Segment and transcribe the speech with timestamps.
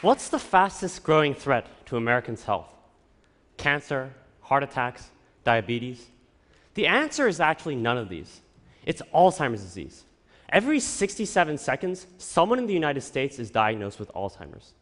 [0.00, 2.72] What's the fastest growing threat to Americans' health?
[3.56, 4.12] Cancer,
[4.42, 5.10] heart attacks,
[5.42, 6.06] diabetes?
[6.74, 8.40] The answer is actually none of these.
[8.86, 10.04] It's Alzheimer's disease.
[10.50, 14.72] Every 67 seconds, someone in the United States is diagnosed with Alzheimer's.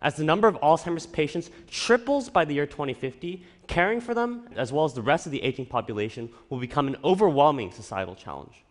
[0.00, 4.72] As the number of Alzheimer's patients triples by the year 2050, caring for them, as
[4.72, 8.62] well as the rest of the aging population, will become an overwhelming societal challenge.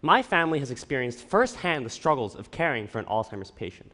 [0.00, 3.92] My family has experienced firsthand the struggles of caring for an Alzheimer's patient.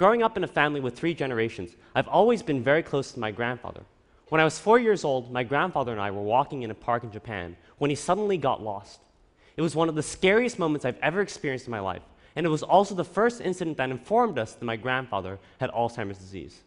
[0.00, 3.30] Growing up in a family with three generations, I've always been very close to my
[3.30, 3.82] grandfather.
[4.30, 7.04] When I was four years old, my grandfather and I were walking in a park
[7.04, 9.00] in Japan when he suddenly got lost.
[9.58, 12.00] It was one of the scariest moments I've ever experienced in my life,
[12.34, 16.16] and it was also the first incident that informed us that my grandfather had Alzheimer's
[16.16, 16.62] disease.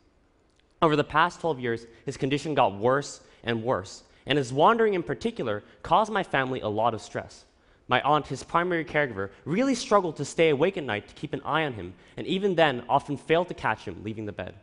[0.84, 5.02] Over the past 12 years, his condition got worse and worse, and his wandering in
[5.02, 7.46] particular caused my family a lot of stress.
[7.88, 11.42] My aunt, his primary caregiver, really struggled to stay awake at night to keep an
[11.44, 14.56] eye on him, and even then often failed to catch him leaving the bed.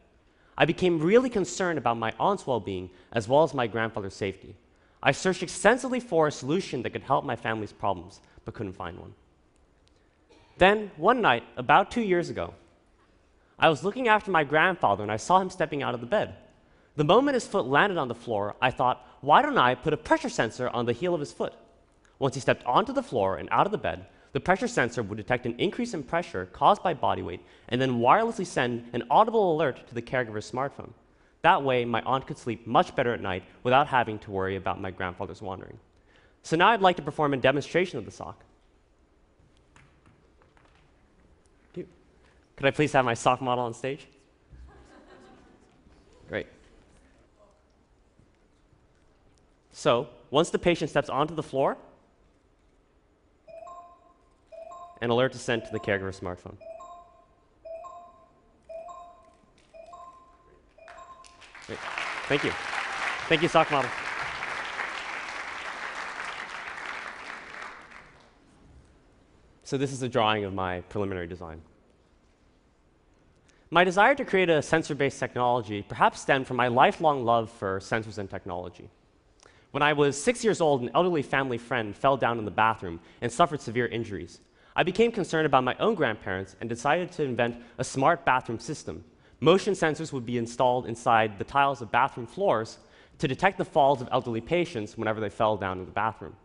[0.56, 4.56] I became really concerned about my aunt's well being as well as my grandfather's safety.
[5.02, 8.98] I searched extensively for a solution that could help my family's problems, but couldn't find
[8.98, 9.14] one.
[10.58, 12.54] Then, one night, about two years ago,
[13.58, 16.34] I was looking after my grandfather and I saw him stepping out of the bed.
[16.96, 19.98] The moment his foot landed on the floor, I thought, why don't I put a
[19.98, 21.54] pressure sensor on the heel of his foot?
[22.20, 25.16] Once he stepped onto the floor and out of the bed, the pressure sensor would
[25.16, 29.56] detect an increase in pressure caused by body weight and then wirelessly send an audible
[29.56, 30.90] alert to the caregiver's smartphone.
[31.42, 34.80] That way, my aunt could sleep much better at night without having to worry about
[34.80, 35.78] my grandfather's wandering.
[36.42, 38.44] So now I'd like to perform a demonstration of the sock.
[41.74, 44.06] Could I please have my sock model on stage?
[46.28, 46.46] Great.
[49.72, 51.78] So, once the patient steps onto the floor,
[55.00, 56.56] an alert is sent to the caregiver's smartphone.
[61.66, 61.78] Great.
[62.28, 62.50] Thank you.
[63.28, 63.90] Thank you, sock model.
[69.62, 71.62] So this is a drawing of my preliminary design.
[73.70, 78.18] My desire to create a sensor-based technology perhaps stemmed from my lifelong love for sensors
[78.18, 78.90] and technology.
[79.70, 82.98] When I was six years old, an elderly family friend fell down in the bathroom
[83.20, 84.40] and suffered severe injuries.
[84.76, 89.04] I became concerned about my own grandparents and decided to invent a smart bathroom system.
[89.40, 92.78] Motion sensors would be installed inside the tiles of bathroom floors
[93.18, 96.36] to detect the falls of elderly patients whenever they fell down in the bathroom.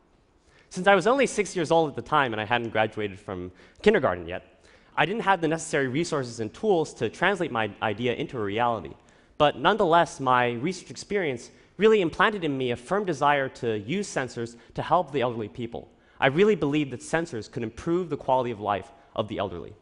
[0.69, 3.51] Since I was only six years old at the time and I hadn't graduated from
[3.81, 4.63] kindergarten yet,
[4.97, 8.93] I didn't have the necessary resources and tools to translate my idea into a reality.
[9.37, 14.55] But nonetheless, my research experience really implanted in me a firm desire to use sensors
[14.73, 15.89] to help the elderly people.
[16.19, 19.73] I really believed that sensors could improve the quality of life of the elderly.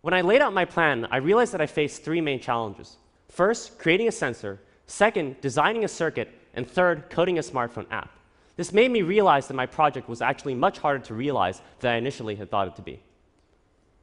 [0.00, 2.96] When I laid out my plan, I realized that I faced three main challenges.
[3.28, 4.60] First, creating a sensor.
[4.86, 6.30] Second, designing a circuit.
[6.54, 8.10] And third, coding a smartphone app.
[8.56, 11.96] This made me realize that my project was actually much harder to realize than I
[11.96, 13.00] initially had thought it to be.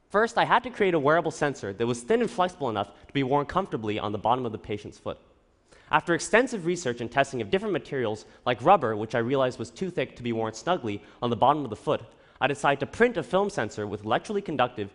[0.08, 3.12] First, I had to create a wearable sensor that was thin and flexible enough to
[3.12, 5.18] be worn comfortably on the bottom of the patient's foot.
[5.90, 9.90] After extensive research and testing of different materials, like rubber, which I realized was too
[9.90, 12.02] thick to be worn snugly on the bottom of the foot,
[12.40, 14.90] I decided to print a film sensor with electrically conductive,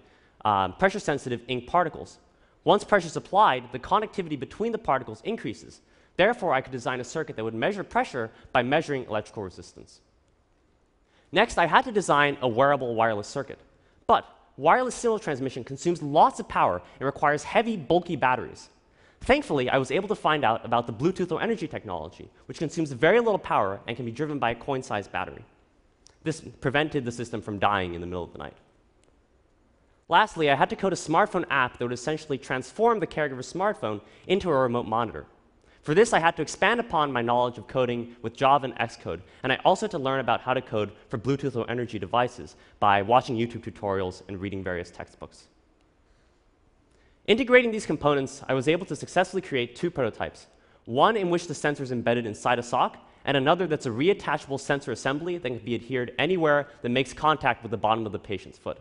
[0.46, 2.20] um, pressure sensitive ink particles.
[2.64, 5.82] Once pressure is applied, the conductivity between the particles increases.
[6.16, 10.00] Therefore, I could design a circuit that would measure pressure by measuring electrical resistance.
[11.32, 13.60] Next, I had to design a wearable wireless circuit.
[14.06, 14.26] But
[14.56, 18.70] wireless signal transmission consumes lots of power and requires heavy, bulky batteries.
[19.24, 22.92] Thankfully, I was able to find out about the Bluetooth Low Energy technology, which consumes
[22.92, 25.46] very little power and can be driven by a coin-sized battery.
[26.24, 28.58] This prevented the system from dying in the middle of the night.
[30.10, 34.02] Lastly, I had to code a smartphone app that would essentially transform the caregiver's smartphone
[34.28, 35.26] into a remote monitor.
[35.84, 39.22] For this, I had to expand upon my knowledge of coding with Java and Xcode,
[39.44, 42.58] and I also had to learn about how to code for Bluetooth Low Energy devices
[42.82, 45.48] by watching YouTube tutorials and reading various textbooks.
[47.26, 50.48] Integrating these components, I was able to successfully create two prototypes,
[50.84, 54.60] one in which the sensor is embedded inside a sock, and another that's a reattachable
[54.60, 58.20] sensor assembly that can be adhered anywhere that makes contact with the bottom of the
[58.20, 58.78] patient's foot.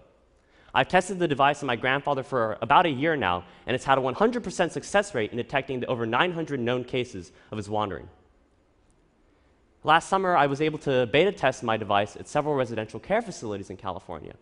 [0.75, 3.99] I've tested the device on my grandfather for about a year now, and it's had
[3.99, 8.09] a 100% success rate in detecting the over 900 known cases of his wandering.
[9.85, 13.71] Last summer, I was able to beta test my device at several residential care facilities
[13.71, 14.35] in California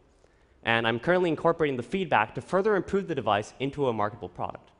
[0.64, 4.70] and I'm currently incorporating the feedback to further improve the device into a marketable product.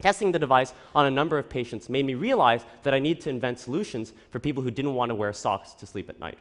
[0.00, 3.30] Testing the device on a number of patients made me realize that I need to
[3.30, 6.38] invent solutions for people who didn't want to wear socks to sleep at night.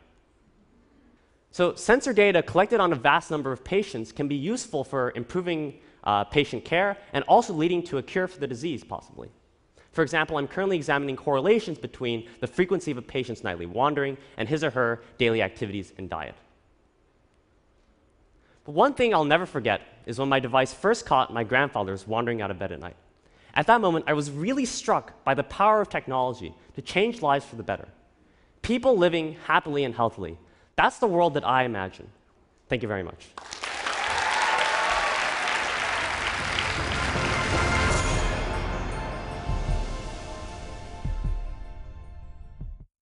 [1.51, 5.79] So, sensor data collected on a vast number of patients can be useful for improving
[6.03, 9.29] uh, patient care and also leading to a cure for the disease, possibly.
[9.91, 14.47] For example, I'm currently examining correlations between the frequency of a patient's nightly wandering and
[14.47, 16.35] his or her daily activities and diet.
[18.69, 22.51] One thing I'll never forget is when my device first caught my grandfather's wandering out
[22.51, 22.95] of bed at night.
[23.55, 27.45] At that moment, I was really struck by the power of technology to change lives
[27.45, 27.87] for the better.
[28.61, 30.37] People living happily and healthily.
[30.75, 32.09] That's the world that I imagine.
[32.67, 33.29] Thank you very much.